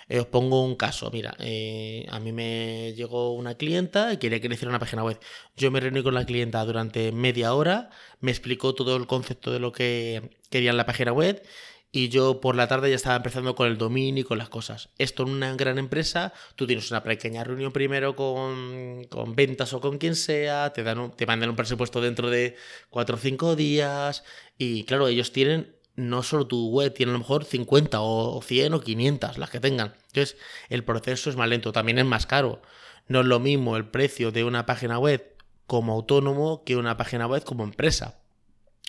Eh, 0.08 0.18
os 0.18 0.26
pongo 0.26 0.64
un 0.64 0.74
caso, 0.74 1.08
mira, 1.12 1.36
eh, 1.38 2.04
a 2.10 2.18
mí 2.18 2.32
me 2.32 2.92
llegó 2.94 3.32
una 3.32 3.54
clienta 3.54 4.12
y 4.12 4.16
quería 4.18 4.40
que 4.40 4.48
le 4.48 4.56
hiciera 4.56 4.70
una 4.70 4.80
página 4.80 5.04
web. 5.04 5.18
Yo 5.56 5.70
me 5.70 5.78
reuní 5.80 6.02
con 6.02 6.14
la 6.14 6.26
clienta 6.26 6.64
durante 6.64 7.12
media 7.12 7.54
hora, 7.54 7.90
me 8.20 8.32
explicó 8.32 8.74
todo 8.74 8.96
el 8.96 9.06
concepto 9.06 9.52
de 9.52 9.60
lo 9.60 9.70
que 9.72 10.30
quería 10.50 10.70
en 10.70 10.76
la 10.78 10.86
página 10.86 11.12
web 11.12 11.42
y 11.92 12.08
yo 12.08 12.40
por 12.40 12.54
la 12.54 12.68
tarde 12.68 12.90
ya 12.90 12.96
estaba 12.96 13.16
empezando 13.16 13.54
con 13.54 13.66
el 13.66 13.78
dominio 13.78 14.22
y 14.22 14.24
con 14.24 14.38
las 14.38 14.48
cosas. 14.48 14.90
Esto 14.98 15.24
en 15.24 15.30
una 15.30 15.54
gran 15.54 15.78
empresa, 15.78 16.32
tú 16.54 16.66
tienes 16.66 16.90
una 16.90 17.02
pequeña 17.02 17.42
reunión 17.42 17.72
primero 17.72 18.14
con, 18.14 19.04
con 19.10 19.34
ventas 19.34 19.72
o 19.72 19.80
con 19.80 19.98
quien 19.98 20.14
sea, 20.14 20.72
te, 20.72 20.82
dan 20.82 21.10
te 21.12 21.26
mandan 21.26 21.50
un 21.50 21.56
presupuesto 21.56 22.00
dentro 22.00 22.30
de 22.30 22.56
4 22.90 23.16
o 23.16 23.18
5 23.18 23.56
días 23.56 24.24
y 24.56 24.84
claro, 24.84 25.08
ellos 25.08 25.32
tienen 25.32 25.74
no 25.96 26.22
solo 26.22 26.46
tu 26.46 26.70
web, 26.70 26.94
tienen 26.94 27.14
a 27.14 27.18
lo 27.18 27.20
mejor 27.20 27.44
50 27.44 28.00
o 28.00 28.40
100 28.40 28.74
o 28.74 28.80
500, 28.80 29.38
las 29.38 29.50
que 29.50 29.60
tengan. 29.60 29.94
Entonces, 30.08 30.36
el 30.68 30.84
proceso 30.84 31.28
es 31.28 31.36
más 31.36 31.48
lento, 31.48 31.72
también 31.72 31.98
es 31.98 32.04
más 32.04 32.26
caro. 32.26 32.62
No 33.08 33.20
es 33.20 33.26
lo 33.26 33.40
mismo 33.40 33.76
el 33.76 33.88
precio 33.88 34.30
de 34.30 34.44
una 34.44 34.66
página 34.66 34.98
web 34.98 35.34
como 35.66 35.92
autónomo 35.92 36.64
que 36.64 36.76
una 36.76 36.96
página 36.96 37.26
web 37.26 37.44
como 37.44 37.64
empresa. 37.64 38.20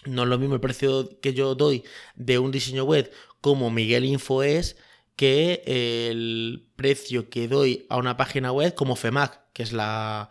No 0.05 0.24
es 0.24 0.29
lo 0.29 0.38
mismo 0.38 0.55
el 0.55 0.62
precio 0.62 1.10
que 1.22 1.34
yo 1.34 1.55
doy 1.55 1.84
de 2.15 2.39
un 2.39 2.51
diseño 2.51 2.84
web 2.84 3.12
como 3.39 3.70
Miguel 3.70 4.05
Info 4.05 4.43
es 4.43 4.77
que 5.15 5.62
el 6.10 6.67
precio 6.75 7.29
que 7.29 7.48
doy 7.48 7.86
a 7.89 7.98
una 7.98 8.17
página 8.17 8.51
web 8.51 8.74
como 8.74 8.96
FEMAC, 8.96 9.39
que 9.53 9.63
es 9.63 9.74
la, 9.74 10.29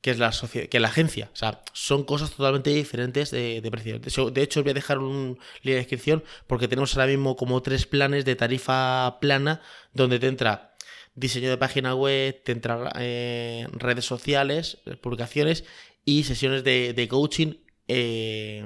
que 0.00 0.10
es 0.10 0.18
la, 0.18 0.32
que 0.70 0.80
la 0.80 0.88
agencia. 0.88 1.30
O 1.32 1.36
sea, 1.36 1.62
son 1.72 2.04
cosas 2.04 2.30
totalmente 2.30 2.70
diferentes 2.70 3.30
de, 3.30 3.60
de 3.60 3.70
precio. 3.70 3.98
De 3.98 4.42
hecho, 4.42 4.60
os 4.60 4.64
voy 4.64 4.70
a 4.70 4.74
dejar 4.74 4.98
un 4.98 5.38
link 5.62 5.72
de 5.72 5.74
descripción 5.76 6.24
porque 6.46 6.68
tenemos 6.68 6.94
ahora 6.94 7.06
mismo 7.06 7.36
como 7.36 7.62
tres 7.62 7.86
planes 7.86 8.24
de 8.24 8.36
tarifa 8.36 9.18
plana 9.20 9.62
donde 9.94 10.18
te 10.18 10.28
entra 10.28 10.76
diseño 11.16 11.50
de 11.50 11.56
página 11.56 11.94
web, 11.94 12.40
te 12.44 12.52
entra 12.52 12.92
eh, 12.98 13.66
redes 13.72 14.04
sociales, 14.04 14.78
publicaciones 15.00 15.64
y 16.04 16.24
sesiones 16.24 16.62
de, 16.62 17.08
coaching 17.10 17.54
eh, 17.88 18.62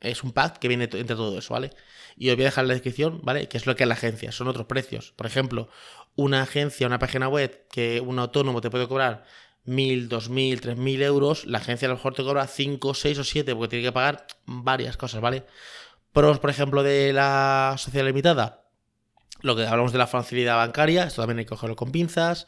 es 0.00 0.22
un 0.22 0.32
pack 0.32 0.58
que 0.58 0.68
viene 0.68 0.84
entre 0.84 1.04
todo 1.04 1.38
eso, 1.38 1.54
¿vale? 1.54 1.70
Y 2.16 2.30
os 2.30 2.36
voy 2.36 2.44
a 2.44 2.48
dejar 2.48 2.64
en 2.64 2.68
la 2.68 2.74
descripción, 2.74 3.20
¿vale? 3.22 3.48
Que 3.48 3.56
es 3.56 3.66
lo 3.66 3.76
que 3.76 3.84
es 3.84 3.88
la 3.88 3.94
agencia, 3.94 4.32
son 4.32 4.48
otros 4.48 4.66
precios. 4.66 5.12
Por 5.16 5.26
ejemplo, 5.26 5.68
una 6.14 6.42
agencia, 6.42 6.86
una 6.86 6.98
página 6.98 7.28
web 7.28 7.66
que 7.70 8.00
un 8.00 8.18
autónomo 8.18 8.60
te 8.60 8.70
puede 8.70 8.88
cobrar 8.88 9.24
1.000, 9.66 10.08
2.000, 10.08 10.60
3.000 10.60 11.02
euros, 11.02 11.44
la 11.46 11.58
agencia 11.58 11.86
a 11.86 11.90
lo 11.90 11.96
mejor 11.96 12.14
te 12.14 12.22
cobra 12.22 12.46
5, 12.46 12.94
6 12.94 13.18
o 13.18 13.24
7 13.24 13.54
porque 13.54 13.68
tiene 13.68 13.84
que 13.84 13.92
pagar 13.92 14.26
varias 14.46 14.96
cosas, 14.96 15.20
¿vale? 15.20 15.44
Pros, 16.12 16.38
por 16.38 16.50
ejemplo, 16.50 16.82
de 16.82 17.12
la 17.12 17.74
sociedad 17.78 18.06
limitada, 18.06 18.64
lo 19.42 19.54
que 19.54 19.66
hablamos 19.66 19.92
de 19.92 19.98
la 19.98 20.06
facilidad 20.06 20.56
bancaria, 20.56 21.04
esto 21.04 21.22
también 21.22 21.40
hay 21.40 21.44
que 21.44 21.50
cogerlo 21.50 21.76
con 21.76 21.92
pinzas. 21.92 22.46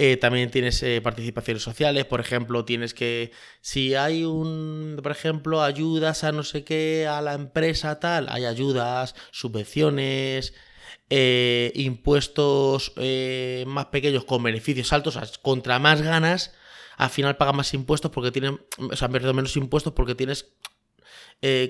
Eh, 0.00 0.16
también 0.16 0.50
tienes 0.50 0.80
eh, 0.84 1.00
participaciones 1.00 1.62
sociales, 1.62 2.04
por 2.04 2.20
ejemplo, 2.20 2.64
tienes 2.64 2.94
que, 2.94 3.32
si 3.60 3.96
hay 3.96 4.24
un, 4.24 5.00
por 5.02 5.10
ejemplo, 5.10 5.60
ayudas 5.60 6.22
a 6.22 6.30
no 6.30 6.44
sé 6.44 6.62
qué, 6.62 7.08
a 7.08 7.20
la 7.20 7.34
empresa 7.34 7.98
tal, 7.98 8.28
hay 8.30 8.44
ayudas, 8.44 9.16
subvenciones, 9.32 10.54
eh, 11.10 11.72
impuestos 11.74 12.92
más 13.66 13.86
pequeños 13.86 14.24
con 14.24 14.42
beneficios 14.42 14.92
altos, 14.92 15.16
o 15.16 15.20
sea, 15.24 15.28
contra 15.42 15.80
más 15.80 16.00
ganas, 16.00 16.54
al 16.96 17.10
final 17.10 17.36
pagas 17.36 17.56
más 17.56 17.74
impuestos 17.74 18.12
porque 18.12 18.30
tienen, 18.30 18.60
o 18.78 18.94
sea, 18.94 19.08
menos 19.08 19.56
impuestos 19.56 19.94
porque 19.94 20.14
tienes 20.14 20.52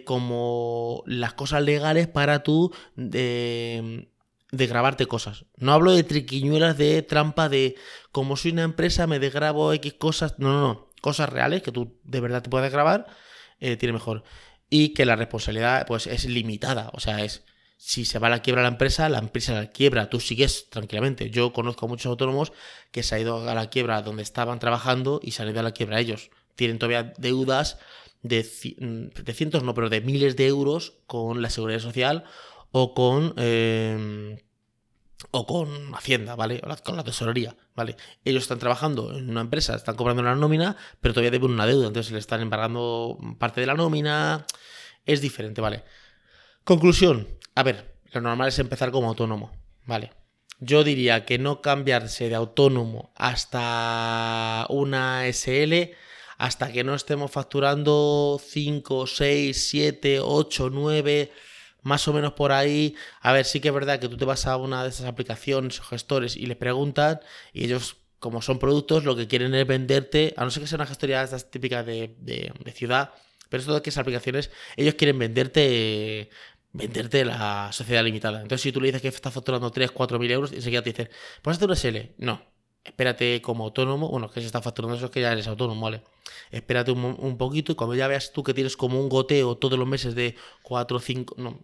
como 0.05 1.03
las 1.07 1.33
cosas 1.35 1.63
legales 1.63 2.09
para 2.09 2.43
tú 2.43 2.75
de 4.51 4.67
grabarte 4.67 5.07
cosas. 5.07 5.45
No 5.57 5.73
hablo 5.73 5.93
de 5.93 6.05
triquiñuelas 6.05 6.79
de 6.79 7.03
trampa 7.03 7.49
de 7.49 7.77
como 8.13 8.37
soy 8.37 8.53
una 8.53 8.63
empresa 8.63 9.07
me 9.07 9.19
desgrabo 9.19 9.73
X 9.75 9.95
cosas. 9.95 10.39
No, 10.39 10.53
no, 10.53 10.61
no. 10.61 10.89
Cosas 11.01 11.29
reales 11.29 11.63
que 11.63 11.73
tú 11.73 11.99
de 12.05 12.21
verdad 12.21 12.43
te 12.43 12.51
puedes 12.51 12.73
grabar, 12.73 13.07
eh, 13.61 13.77
tiene 13.77 13.93
mejor. 13.93 14.25
Y 14.71 14.95
que 14.95 15.07
la 15.07 15.17
responsabilidad 15.17 15.87
pues 15.87 16.07
es 16.07 16.25
limitada. 16.25 16.91
O 16.93 17.01
sea, 17.01 17.25
es 17.25 17.45
si 17.77 18.05
se 18.05 18.19
va 18.19 18.27
a 18.27 18.31
la 18.31 18.43
quiebra 18.43 18.63
la 18.63 18.69
empresa, 18.69 19.09
la 19.09 19.19
empresa 19.19 19.55
la 19.55 19.71
quiebra, 19.71 20.11
tú 20.11 20.19
sigues 20.19 20.69
tranquilamente. 20.69 21.31
Yo 21.31 21.53
conozco 21.53 21.87
a 21.87 21.89
muchos 21.89 22.07
autónomos 22.07 22.53
que 22.91 23.05
se 23.05 23.15
han 23.15 23.21
ido 23.21 23.49
a 23.49 23.55
la 23.55 23.71
quiebra 23.71 24.03
donde 24.03 24.25
estaban 24.25 24.59
trabajando 24.59 25.21
y 25.23 25.31
se 25.31 25.43
han 25.43 25.51
ido 25.51 25.61
a 25.61 25.63
la 25.63 25.73
quiebra 25.73 26.01
ellos. 26.01 26.31
Tienen 26.57 26.79
todavía 26.79 27.13
deudas 27.19 27.79
de, 28.23 28.43
de 28.43 29.33
cientos, 29.33 29.63
no, 29.63 29.75
pero 29.75 29.89
de 29.89 30.01
miles 30.01 30.35
de 30.37 30.49
euros 30.49 30.95
con 31.07 31.41
la 31.41 31.51
seguridad 31.51 31.79
social 31.79 32.25
o 32.73 32.95
con... 32.95 33.35
Em, 33.37 34.39
o 35.31 35.47
con 35.47 35.95
Hacienda, 35.95 36.37
¿vale? 36.37 36.63
O 36.65 36.77
con 36.83 36.97
la 36.97 37.05
tesorería, 37.05 37.57
¿vale? 37.75 37.97
Ellos 38.25 38.45
están 38.45 38.59
trabajando 38.59 39.17
en 39.17 39.29
una 39.29 39.41
empresa, 39.41 39.75
están 39.75 39.97
cobrando 39.97 40.23
una 40.23 40.35
nómina, 40.35 40.77
pero 41.01 41.13
todavía 41.13 41.33
deben 41.33 41.51
una 41.51 41.67
deuda, 41.67 41.89
entonces 41.89 42.13
le 42.13 42.19
están 42.19 42.41
embargando 42.41 43.19
parte 43.39 43.61
de 43.61 43.67
la 43.67 43.75
nómina. 43.75 44.47
Es 45.05 45.21
diferente, 45.21 45.61
¿vale? 45.61 45.83
Conclusión. 46.65 47.29
A 47.55 47.63
ver, 47.63 47.97
lo 48.13 48.21
normal 48.21 48.49
es 48.49 48.59
empezar 48.59 48.91
como 48.91 49.09
autónomo, 49.09 49.53
¿vale? 49.87 50.13
Yo 50.61 50.85
diría 50.85 51.25
que 51.25 51.39
no 51.39 51.63
cambiarse 51.63 52.29
de 52.29 52.35
autónomo 52.35 53.13
hasta 53.17 54.67
una 54.69 55.27
SL 55.33 55.95
hasta 56.37 56.73
que 56.73 56.85
no 56.85 56.95
estemos 56.95 57.31
facturando 57.31 58.41
5, 58.43 59.07
6, 59.07 59.69
7, 59.71 60.21
8, 60.21 60.71
9 60.71 61.33
más 61.89 62.07
o 62.07 62.13
menos 62.13 62.35
por 62.35 62.53
ahí. 62.53 62.95
A 63.21 63.33
ver, 63.33 63.45
sí 63.45 63.61
que 63.61 63.69
es 63.69 63.75
verdad 63.75 63.99
que 63.99 64.09
tú 64.09 64.17
te 64.17 64.25
vas 64.25 64.47
a 64.47 64.57
una 64.57 64.85
de 64.85 64.91
esas 64.91 65.07
aplicaciones 65.07 65.81
o 65.81 65.85
gestores 65.85 66.37
y 66.37 66.47
les 66.47 66.57
preguntan 66.57 67.21
y 67.53 67.65
ellos, 67.65 67.97
como 68.21 68.43
son 68.43 68.59
productos, 68.59 69.05
lo 69.05 69.17
que 69.17 69.27
quieren 69.27 69.55
es 69.55 69.67
venderte, 69.67 70.35
a 70.37 70.45
no 70.45 70.51
ser 70.51 70.63
que 70.63 70.69
sea 70.69 70.77
una 70.77 70.87
gestoría 70.87 71.23
estas 71.23 71.51
típicas 71.51 71.85
de, 71.87 72.15
de, 72.21 72.73
ciudad, 72.73 73.13
pero 73.49 73.61
esto 73.61 73.83
que 73.83 73.91
esas 73.91 74.03
aplicaciones, 74.03 74.51
ellos 74.77 74.95
quieren 74.95 75.19
venderte 75.19 76.31
venderte 76.71 77.25
la 77.25 77.71
sociedad 77.73 78.05
limitada. 78.05 78.43
Entonces, 78.43 78.63
si 78.63 78.73
tú 78.73 78.81
le 78.81 78.89
dices 78.89 79.03
que 79.03 79.09
estás 79.09 79.33
facturando 79.33 79.71
3, 79.71 79.91
4 79.91 80.19
mil 80.19 80.31
euros, 80.31 80.53
enseguida 80.53 80.83
te 80.83 80.91
dicen, 80.91 81.09
¿puedes 81.43 81.57
hacer 81.59 81.69
una 81.69 81.77
SL? 81.77 82.15
No 82.19 82.58
espérate 82.85 83.41
como 83.43 83.65
autónomo, 83.65 84.09
bueno, 84.09 84.31
que 84.31 84.41
se 84.41 84.47
está 84.47 84.63
facturando 84.63 84.97
eso 84.97 85.07
es 85.07 85.11
que 85.11 85.21
ya 85.21 85.33
eres 85.33 85.47
autónomo, 85.47 85.81
¿vale? 85.81 86.03
Espérate 86.51 86.91
un, 86.93 87.37
poquito 87.39 87.73
y 87.73 87.75
cuando 87.75 87.95
ya 87.95 88.09
veas 88.09 88.33
tú 88.33 88.43
que 88.43 88.55
tienes 88.55 88.77
como 88.77 89.01
un 89.01 89.09
goteo 89.09 89.57
todos 89.57 89.79
los 89.79 89.89
meses 89.89 90.15
de 90.15 90.37
4, 90.63 90.99
5, 90.99 91.35
no, 91.39 91.61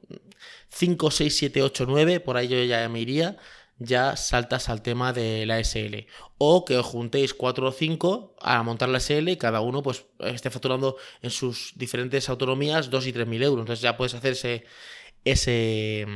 5, 0.69 1.11
6, 1.11 1.37
7, 1.37 1.63
8, 1.63 1.85
9, 1.89 2.21
por 2.21 2.37
ahí 2.37 2.49
yo 2.49 2.63
ya 2.65 2.89
me 2.89 3.01
iría, 3.01 3.37
ya 3.79 4.17
saltas 4.17 4.69
al 4.69 4.83
tema 4.83 5.13
de 5.13 5.47
la 5.47 5.59
SL. 5.63 6.07
O 6.39 6.65
que 6.65 6.77
os 6.77 6.87
juntéis 6.87 7.35
4 7.35 7.69
o 7.69 7.73
5 7.73 8.37
a 8.41 8.63
montar 8.63 8.89
la 8.89 9.01
SL 9.01 9.29
y 9.31 9.37
cada 9.37 9.61
uno 9.61 9.83
pues 9.83 10.07
esté 10.21 10.51
facturando 10.51 10.97
en 11.23 11.31
sus 11.31 11.73
diferentes 11.77 12.29
autonomías 12.29 12.91
2 12.91 13.07
y 13.07 13.13
3 13.13 13.27
mil 13.27 13.43
euros. 13.43 13.61
Entonces 13.63 13.83
ya 13.83 13.97
puedes 13.97 14.15
hacer 14.15 14.33
ese, 14.33 14.65
ese 15.25 16.07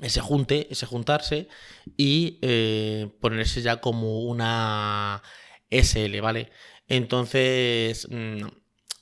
ese 0.00 0.20
junte, 0.20 0.68
ese 0.70 0.86
juntarse 0.86 1.48
y 1.96 2.38
eh, 2.42 3.10
ponerse 3.20 3.62
ya 3.62 3.80
como 3.80 4.20
una 4.24 5.22
SL, 5.70 6.20
¿vale? 6.20 6.50
Entonces, 6.88 8.08
mm, 8.10 8.46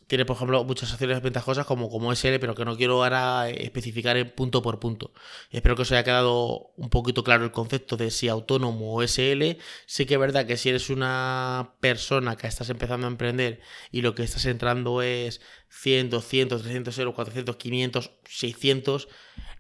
tiene, 0.07 0.25
por 0.25 0.37
ejemplo, 0.37 0.63
muchas 0.65 0.93
acciones 0.93 1.21
ventajosas 1.21 1.67
como, 1.67 1.91
como 1.91 2.13
SL, 2.13 2.39
pero 2.39 2.55
que 2.55 2.65
no 2.65 2.77
quiero 2.77 3.03
ahora 3.03 3.49
especificar 3.51 4.17
en 4.17 4.31
punto 4.31 4.63
por 4.63 4.79
punto. 4.79 5.13
Espero 5.51 5.75
que 5.75 5.83
os 5.83 5.93
haya 5.93 6.05
quedado 6.05 6.73
un 6.77 6.91
poquito 6.91 7.25
claro 7.25 7.45
el 7.45 7.51
concepto 7.51 7.97
de 7.97 8.11
si 8.11 8.29
autónomo 8.29 8.95
o 8.95 9.03
SL. 9.03 9.59
Sí 9.87 10.07
que 10.07 10.15
es 10.15 10.21
verdad 10.21 10.47
que 10.47 10.57
si 10.57 10.69
eres 10.69 10.91
una 10.91 11.75
persona 11.81 12.37
que 12.37 12.47
estás 12.47 12.71
empezando 12.71 13.07
a 13.07 13.11
emprender 13.11 13.61
y 13.91 14.03
lo 14.03 14.15
que 14.15 14.23
estás 14.23 14.45
entrando 14.47 15.03
es 15.03 15.41
100, 15.71 16.11
200, 16.11 16.63
300 16.63 16.99
euros, 16.99 17.15
400, 17.15 17.57
500, 17.57 18.11
600, 18.29 19.09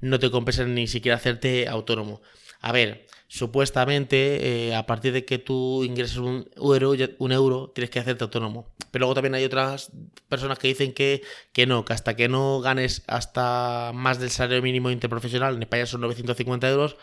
no 0.00 0.18
te 0.18 0.30
compensa 0.30 0.64
ni 0.64 0.86
siquiera 0.86 1.16
hacerte 1.16 1.68
autónomo. 1.68 2.20
A 2.60 2.72
ver, 2.72 3.06
supuestamente 3.28 4.68
eh, 4.68 4.74
a 4.74 4.86
partir 4.86 5.12
de 5.12 5.24
que 5.24 5.38
tú 5.38 5.84
ingreses 5.84 6.16
un 6.16 6.48
euro, 6.56 6.92
un 7.18 7.32
euro, 7.32 7.70
tienes 7.74 7.90
que 7.90 7.98
hacerte 7.98 8.24
autónomo. 8.24 8.74
Pero 8.90 9.04
luego 9.04 9.14
también 9.14 9.34
hay 9.34 9.44
otras 9.44 9.90
personas 10.28 10.58
que 10.58 10.68
dicen 10.68 10.92
que, 10.92 11.22
que 11.52 11.66
no, 11.66 11.84
que 11.84 11.92
hasta 11.92 12.16
que 12.16 12.28
no 12.28 12.60
ganes 12.60 13.02
hasta 13.06 13.92
más 13.94 14.18
del 14.18 14.30
salario 14.30 14.62
mínimo 14.62 14.90
interprofesional, 14.90 15.56
en 15.56 15.62
España 15.62 15.86
son 15.86 16.00
950 16.02 16.68
euros, 16.70 16.96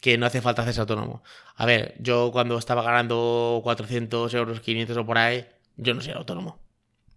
que 0.00 0.18
no 0.18 0.26
hace 0.26 0.42
falta 0.42 0.62
hacerse 0.62 0.80
autónomo. 0.80 1.22
A 1.56 1.66
ver, 1.66 1.94
yo 2.00 2.30
cuando 2.32 2.58
estaba 2.58 2.82
ganando 2.82 3.60
400 3.62 4.34
euros, 4.34 4.60
500 4.60 4.96
o 4.96 5.06
por 5.06 5.18
ahí, 5.18 5.46
yo 5.76 5.94
no 5.94 6.00
soy 6.00 6.12
autónomo. 6.12 6.58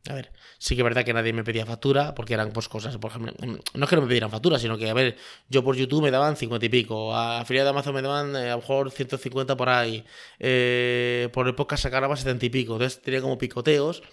A 0.07 0.13
ver, 0.13 0.31
sí 0.59 0.75
que 0.75 0.81
es 0.81 0.83
verdad 0.83 1.03
que 1.03 1.13
nadie 1.13 1.33
me 1.33 1.43
pedía 1.43 1.65
factura, 1.65 2.13
porque 2.13 2.35
eran 2.35 2.51
pues 2.51 2.69
cosas, 2.69 2.95
por 2.97 3.09
ejemplo, 3.09 3.33
no 3.41 3.83
es 3.83 3.89
que 3.89 3.95
no 3.95 4.03
me 4.03 4.07
pidieran 4.07 4.29
factura, 4.29 4.59
sino 4.59 4.77
que, 4.77 4.89
a 4.89 4.93
ver, 4.93 5.17
yo 5.50 5.63
por 5.63 5.75
YouTube 5.75 6.03
me 6.03 6.12
daban 6.12 6.38
50 6.38 6.65
y 6.65 6.69
pico, 6.69 7.15
a 7.15 7.39
afiliado 7.39 7.65
de 7.65 7.69
Amazon 7.71 7.95
me 7.95 8.01
daban 8.03 8.35
eh, 8.35 8.50
a 8.50 8.51
lo 8.51 8.57
mejor 8.57 8.91
150 8.91 9.57
por 9.57 9.69
ahí, 9.69 10.05
eh, 10.39 11.29
por 11.33 11.47
el 11.47 11.55
podcast 11.55 11.83
sacaba 11.83 12.15
70 12.15 12.45
y 12.45 12.50
pico, 12.50 12.74
entonces 12.74 13.01
tenía 13.01 13.21
como 13.21 13.39
picoteos, 13.39 14.03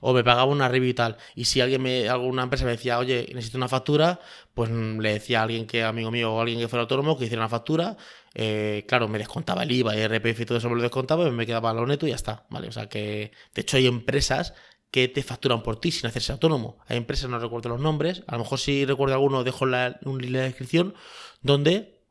o 0.00 0.12
me 0.12 0.24
pagaba 0.24 0.46
una 0.46 0.68
review 0.68 0.90
y 0.90 0.94
tal, 0.94 1.16
y 1.36 1.44
si 1.44 1.60
alguien 1.60 1.82
me, 1.82 2.08
alguna 2.08 2.42
empresa 2.42 2.64
me 2.64 2.72
decía, 2.72 2.98
oye, 2.98 3.30
necesito 3.34 3.58
una 3.58 3.68
factura, 3.68 4.20
pues 4.54 4.70
le 4.70 5.12
decía 5.12 5.40
a 5.40 5.42
alguien 5.44 5.66
que, 5.66 5.84
amigo 5.84 6.10
mío, 6.10 6.32
o 6.32 6.40
alguien 6.40 6.58
que 6.58 6.66
fuera 6.66 6.82
autónomo, 6.82 7.16
que 7.18 7.26
hiciera 7.26 7.42
una 7.42 7.48
factura, 7.48 7.96
eh, 8.34 8.84
claro, 8.88 9.06
me 9.06 9.18
descontaba 9.18 9.62
el 9.62 9.70
IVA, 9.70 9.94
el 9.94 10.10
RPF 10.10 10.40
y 10.40 10.44
todo 10.46 10.58
eso 10.58 10.68
me 10.70 10.76
lo 10.76 10.82
descontaba, 10.82 11.28
y 11.28 11.30
me 11.30 11.46
quedaba 11.46 11.72
lo 11.72 11.86
neto 11.86 12.06
y 12.06 12.10
ya 12.10 12.16
está, 12.16 12.46
¿vale? 12.50 12.68
O 12.68 12.72
sea 12.72 12.88
que, 12.88 13.32
de 13.54 13.60
hecho 13.60 13.76
hay 13.76 13.86
empresas 13.86 14.54
que 14.92 15.08
te 15.08 15.22
facturan 15.22 15.62
por 15.62 15.80
ti 15.80 15.90
sin 15.90 16.06
hacerse 16.06 16.32
autónomo. 16.32 16.78
Hay 16.86 16.98
empresas, 16.98 17.28
no 17.28 17.38
recuerdo 17.38 17.70
los 17.70 17.80
nombres, 17.80 18.22
a 18.28 18.32
lo 18.32 18.40
mejor 18.40 18.60
si 18.60 18.84
recuerdo 18.84 19.14
alguno, 19.14 19.42
dejo 19.42 19.64
un 19.64 20.18
link 20.18 20.28
en 20.28 20.32
la 20.34 20.42
descripción, 20.42 20.94
donde 21.40 22.02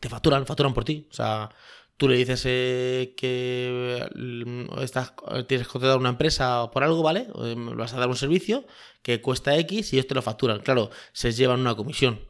te 0.00 0.08
facturan, 0.08 0.46
facturan 0.46 0.72
por 0.72 0.84
ti. 0.84 1.08
O 1.10 1.14
sea, 1.14 1.50
tú 1.96 2.08
le 2.08 2.16
dices 2.16 2.42
eh, 2.46 3.14
que 3.16 4.08
mm, 4.14 4.78
estás, 4.80 5.14
tienes 5.48 5.66
que 5.66 5.72
contratar 5.72 5.98
una 5.98 6.10
empresa 6.10 6.70
por 6.70 6.84
algo, 6.84 7.02
¿vale? 7.02 7.26
Vas 7.74 7.92
a 7.92 7.98
dar 7.98 8.08
un 8.08 8.16
servicio 8.16 8.66
que 9.02 9.20
cuesta 9.20 9.56
X 9.56 9.92
y 9.92 9.96
ellos 9.96 10.06
te 10.06 10.14
lo 10.14 10.22
facturan. 10.22 10.60
Claro, 10.60 10.90
se 11.12 11.32
llevan 11.32 11.60
una 11.60 11.74
comisión 11.74 12.20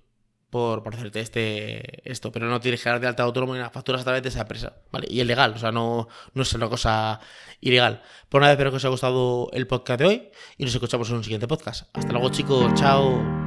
por, 0.51 0.83
por 0.83 0.95
hacerte 0.95 1.21
este, 1.21 2.11
esto, 2.11 2.33
pero 2.33 2.47
no 2.47 2.61
tienes 2.61 2.83
que 2.83 2.89
dar 2.89 3.01
de 3.01 3.07
alta 3.07 3.23
autónomo 3.23 3.55
ni 3.55 3.61
las 3.61 3.73
facturas 3.73 4.03
a 4.03 4.05
través 4.05 4.23
de 4.23 4.29
esa 4.29 4.43
empresa, 4.43 4.75
¿vale? 4.91 5.07
Y 5.11 5.21
es 5.21 5.27
legal, 5.27 5.53
o 5.55 5.59
sea, 5.59 5.73
no, 5.73 6.09
no 6.35 6.43
es 6.43 6.53
una 6.55 6.69
cosa 6.69 7.21
ilegal. 7.61 8.03
Por 8.29 8.41
una 8.41 8.49
vez 8.49 8.55
espero 8.55 8.71
que 8.71 8.77
os 8.77 8.85
haya 8.85 8.91
gustado 8.91 9.51
el 9.53 9.67
podcast 9.67 10.01
de 10.01 10.07
hoy 10.07 10.29
y 10.57 10.65
nos 10.65 10.75
escuchamos 10.75 11.11
en 11.11 11.17
un 11.17 11.25
siguiente 11.25 11.49
podcast. 11.49 11.89
Hasta 11.95 12.13
luego 12.13 12.31
chicos, 12.31 12.73
chao. 12.75 13.46